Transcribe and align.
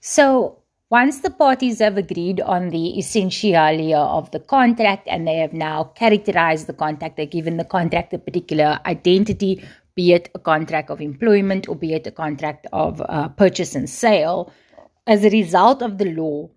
So 0.00 0.60
once 0.90 1.20
the 1.20 1.30
parties 1.30 1.78
have 1.78 1.96
agreed 1.96 2.40
on 2.40 2.70
the 2.70 2.94
essentialia 2.98 3.96
of 3.96 4.30
the 4.32 4.40
contract 4.40 5.06
and 5.06 5.26
they 5.26 5.36
have 5.36 5.52
now 5.52 5.84
characterized 5.84 6.66
the 6.66 6.72
contract, 6.72 7.16
they've 7.16 7.30
given 7.30 7.58
the 7.58 7.64
contract 7.64 8.12
a 8.12 8.18
particular 8.18 8.80
identity, 8.86 9.62
be 9.94 10.12
it 10.12 10.30
a 10.34 10.38
contract 10.38 10.90
of 10.90 11.00
employment 11.00 11.68
or 11.68 11.76
be 11.76 11.92
it 11.92 12.06
a 12.06 12.10
contract 12.10 12.66
of 12.72 13.02
uh, 13.02 13.28
purchase 13.28 13.74
and 13.74 13.88
sale, 13.88 14.52
as 15.06 15.24
a 15.24 15.30
result 15.30 15.82
of 15.82 15.98
the 15.98 16.12
law, 16.12 16.48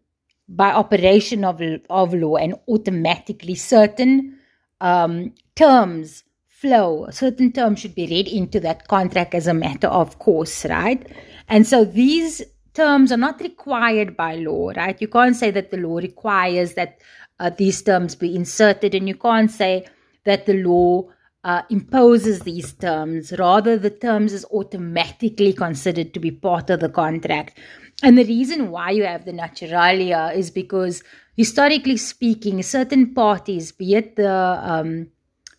by 0.49 0.71
operation 0.71 1.45
of, 1.45 1.61
of 1.89 2.13
law 2.13 2.35
and 2.35 2.55
automatically 2.67 3.55
certain 3.55 4.37
um, 4.81 5.33
terms 5.55 6.23
flow, 6.47 7.07
certain 7.11 7.51
terms 7.51 7.79
should 7.79 7.95
be 7.95 8.07
read 8.07 8.27
into 8.27 8.59
that 8.59 8.87
contract 8.87 9.35
as 9.35 9.47
a 9.47 9.53
matter 9.53 9.87
of 9.87 10.19
course, 10.19 10.65
right? 10.65 11.05
And 11.49 11.67
so 11.67 11.83
these 11.83 12.41
terms 12.73 13.11
are 13.11 13.17
not 13.17 13.39
required 13.41 14.17
by 14.17 14.35
law, 14.35 14.71
right? 14.75 14.99
You 15.01 15.07
can't 15.07 15.35
say 15.35 15.51
that 15.51 15.71
the 15.71 15.77
law 15.77 15.97
requires 15.97 16.73
that 16.73 16.99
uh, 17.39 17.49
these 17.49 17.81
terms 17.81 18.15
be 18.15 18.35
inserted, 18.35 18.95
and 18.95 19.07
you 19.07 19.15
can't 19.15 19.51
say 19.51 19.85
that 20.25 20.45
the 20.45 20.61
law 20.63 21.09
uh, 21.43 21.61
imposes 21.69 22.41
these 22.41 22.73
terms. 22.73 23.33
Rather, 23.37 23.77
the 23.77 23.89
terms 23.89 24.33
is 24.33 24.45
automatically 24.51 25.53
considered 25.53 26.13
to 26.13 26.19
be 26.19 26.31
part 26.31 26.69
of 26.69 26.79
the 26.79 26.89
contract. 26.89 27.59
And 28.01 28.17
the 28.17 28.25
reason 28.25 28.71
why 28.71 28.91
you 28.91 29.05
have 29.05 29.25
the 29.25 29.31
naturalia 29.31 30.35
is 30.35 30.51
because, 30.51 31.03
historically 31.35 31.97
speaking, 31.97 32.61
certain 32.63 33.13
parties, 33.13 33.71
be 33.71 33.95
it 33.95 34.15
the 34.15 34.59
um, 34.61 35.07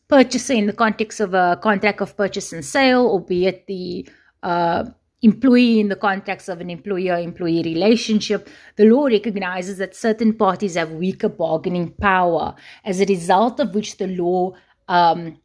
purchaser 0.08 0.54
in 0.54 0.66
the 0.66 0.72
context 0.72 1.20
of 1.20 1.34
a 1.34 1.58
contract 1.62 2.00
of 2.00 2.16
purchase 2.16 2.52
and 2.52 2.64
sale, 2.64 3.06
or 3.06 3.20
be 3.20 3.46
it 3.46 3.66
the 3.66 4.08
uh, 4.42 4.84
employee 5.24 5.80
in 5.80 5.88
the 5.88 5.96
context 5.96 6.48
of 6.48 6.60
an 6.60 6.70
employer 6.70 7.18
employee 7.18 7.62
relationship, 7.62 8.48
the 8.76 8.84
law 8.84 9.06
recognizes 9.06 9.78
that 9.78 9.96
certain 9.96 10.34
parties 10.34 10.74
have 10.74 10.90
weaker 10.92 11.28
bargaining 11.28 11.90
power, 11.92 12.54
as 12.84 13.00
a 13.00 13.06
result 13.06 13.58
of 13.58 13.74
which 13.74 13.96
the 13.96 14.06
law, 14.06 14.52
um, 14.88 15.38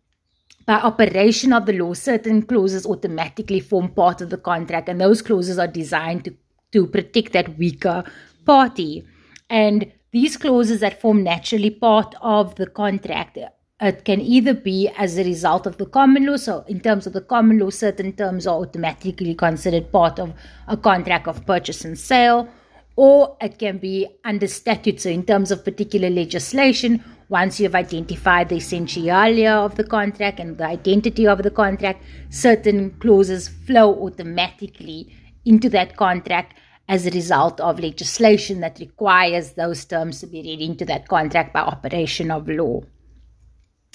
by 0.66 0.76
operation 0.76 1.54
of 1.54 1.66
the 1.66 1.74
law, 1.74 1.94
certain 1.94 2.42
clauses 2.42 2.86
automatically 2.86 3.60
form 3.60 3.90
part 3.90 4.22
of 4.22 4.30
the 4.30 4.38
contract, 4.38 4.90
and 4.90 5.00
those 5.00 5.22
clauses 5.22 5.58
are 5.58 5.68
designed 5.68 6.26
to, 6.26 6.36
to 6.74 6.86
protect 6.86 7.32
that 7.34 7.58
weaker 7.58 8.04
party. 8.46 9.04
And 9.50 9.92
these 10.12 10.38
clauses 10.38 10.82
that 10.82 11.00
form 11.02 11.24
naturally 11.24 11.70
part 11.70 12.14
of 12.22 12.56
the 12.56 12.68
contract 12.68 13.38
it 13.82 14.04
can 14.04 14.20
either 14.20 14.54
be 14.54 14.90
as 14.98 15.18
a 15.18 15.24
result 15.24 15.66
of 15.66 15.78
the 15.78 15.86
common 15.86 16.26
law. 16.26 16.36
So, 16.36 16.66
in 16.68 16.82
terms 16.82 17.08
of 17.08 17.14
the 17.14 17.22
common 17.22 17.60
law, 17.60 17.70
certain 17.70 18.12
terms 18.14 18.46
are 18.46 18.58
automatically 18.58 19.34
considered 19.36 19.92
part 19.92 20.20
of 20.20 20.34
a 20.68 20.76
contract 20.76 21.28
of 21.28 21.46
purchase 21.46 21.86
and 21.86 21.98
sale, 21.98 22.50
or 22.98 23.38
it 23.40 23.58
can 23.58 23.78
be 23.78 24.08
under 24.26 24.48
statute. 24.48 25.00
So, 25.00 25.10
in 25.10 25.24
terms 25.24 25.52
of 25.52 25.64
particular 25.64 26.10
legislation, 26.10 27.04
once 27.30 27.60
you've 27.60 27.76
identified 27.76 28.50
the 28.50 28.58
essentialia 28.58 29.64
of 29.64 29.76
the 29.76 29.84
contract 29.86 30.40
and 30.40 30.58
the 30.58 30.66
identity 30.66 31.26
of 31.26 31.44
the 31.44 31.52
contract, 31.52 32.04
certain 32.30 32.92
clauses 33.00 33.48
flow 33.48 33.94
automatically 33.94 35.16
into 35.46 35.70
that 35.70 35.96
contract 35.96 36.54
as 36.90 37.06
a 37.06 37.12
result 37.12 37.62
of 37.62 37.80
legislation 37.80 38.60
that 38.60 38.80
requires 38.80 39.52
those 39.54 39.86
terms 39.86 40.20
to 40.20 40.28
be 40.28 40.42
read 40.42 40.60
into 40.60 40.84
that 40.84 41.08
contract 41.08 41.54
by 41.54 41.62
operation 41.62 42.32
of 42.32 42.50
law. 42.50 42.82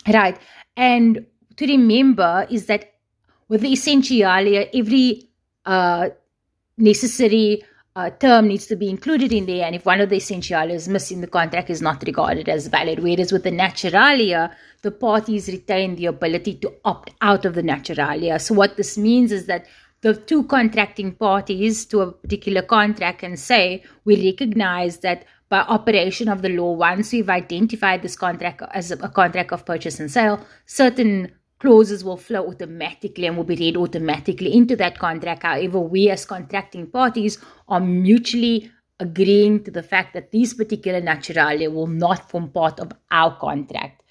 Right. 0.09 0.39
And 0.77 1.27
to 1.57 1.67
remember 1.67 2.47
is 2.51 2.67
that 2.67 2.95
with 3.49 3.61
the 3.63 3.73
essentialia, 3.73 4.69
every 4.75 5.29
uh, 5.65 6.09
necessary 6.77 7.63
uh, 7.97 8.11
term 8.11 8.49
needs 8.49 8.67
to 8.67 8.77
be 8.77 8.91
included 8.91 9.33
in 9.33 9.47
there. 9.47 9.65
And 9.65 9.75
if 9.75 9.87
one 9.87 10.01
of 10.01 10.09
the 10.09 10.17
essentialia 10.17 10.75
is 10.75 10.89
missing, 10.89 11.21
the 11.21 11.29
contract 11.29 11.71
is 11.71 11.81
not 11.81 12.03
regarded 12.03 12.49
as 12.49 12.67
valid. 12.67 13.01
Whereas 13.01 13.31
with 13.31 13.45
the 13.45 13.51
naturalia, 13.51 14.53
the 14.83 14.91
parties 14.91 15.49
retain 15.49 15.95
the 15.95 16.07
ability 16.07 16.55
to 16.57 16.73
opt 16.85 17.13
out 17.21 17.45
of 17.45 17.55
the 17.55 17.63
naturalia. 17.63 18.41
So 18.41 18.55
what 18.55 18.77
this 18.77 18.99
means 18.99 19.31
is 19.31 19.47
that 19.47 19.67
the 20.05 20.13
two 20.13 20.45
contracting 20.45 21.13
parties 21.13 21.87
to 21.87 22.03
a 22.03 22.13
particular 22.13 22.61
contract 22.61 23.21
can 23.21 23.39
say, 23.39 23.83
we 24.05 24.31
recognize 24.31 24.99
that 24.99 25.25
by 25.49 25.61
operation 25.61 26.29
of 26.29 26.43
the 26.43 26.51
law, 26.51 26.73
once 26.73 27.11
we've 27.11 27.31
identified 27.31 28.03
this 28.03 28.15
contract 28.15 28.61
as 28.73 28.91
a, 28.91 28.99
contract 29.09 29.51
of 29.51 29.65
purchase 29.65 29.99
and 29.99 30.11
sale, 30.11 30.45
certain 30.67 31.33
clauses 31.59 32.05
will 32.05 32.19
flow 32.19 32.47
automatically 32.47 33.27
and 33.27 33.35
will 33.39 33.45
be 33.45 33.57
read 33.57 33.79
automatically 33.79 34.55
into 34.55 34.77
that 34.77 34.99
contract. 34.99 35.43
However, 35.43 35.81
we 35.81 36.11
as 36.11 36.27
contracting 36.27 36.87
parties 36.87 37.39
are 37.69 37.81
mutually 37.81 38.71
agreeing 39.01 39.65
to 39.65 39.71
the 39.71 39.83
fact 39.83 40.13
that 40.13 40.33
these 40.33 40.53
particular 40.53 41.01
naturalia 41.01 41.73
will 41.73 41.87
not 41.87 42.29
form 42.29 42.51
part 42.51 42.79
of 42.79 42.93
our 43.11 43.35
contract. 43.39 44.03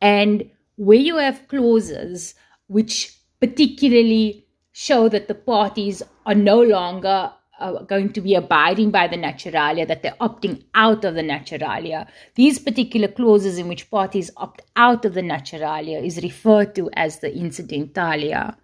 And 0.00 0.48
where 0.76 0.98
you 0.98 1.18
have 1.18 1.46
clauses 1.48 2.34
which 2.68 3.18
particularly 3.38 4.46
show 4.72 5.08
that 5.08 5.28
the 5.28 5.34
parties 5.34 6.02
are 6.26 6.34
no 6.34 6.60
longer 6.62 7.32
uh, 7.60 7.82
going 7.82 8.12
to 8.12 8.20
be 8.20 8.34
abiding 8.34 8.90
by 8.90 9.06
the 9.06 9.16
naturalia, 9.16 9.86
that 9.86 10.02
they're 10.02 10.16
opting 10.20 10.64
out 10.74 11.04
of 11.04 11.14
the 11.14 11.22
naturalia. 11.22 12.08
These 12.34 12.58
particular 12.58 13.08
clauses 13.08 13.58
in 13.58 13.68
which 13.68 13.90
parties 13.90 14.30
opt 14.36 14.62
out 14.74 15.04
of 15.04 15.14
the 15.14 15.22
naturalia 15.22 16.04
is 16.04 16.22
referred 16.22 16.74
to 16.74 16.90
as 16.94 17.20
the 17.20 17.30
incidentalia. 17.30 18.56